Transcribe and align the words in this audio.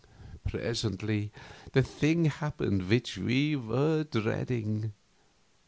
Presently 0.47 1.31
the 1.73 1.83
thing 1.83 2.25
happened 2.25 2.89
which 2.89 3.19
we 3.19 3.55
were 3.55 4.03
dreading. 4.03 4.93